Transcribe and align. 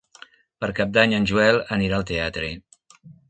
Per 0.63 0.69
Cap 0.79 0.95
d'Any 0.95 1.13
en 1.17 1.27
Joel 1.33 1.61
anirà 1.77 1.99
al 1.99 2.09
teatre. 2.13 2.51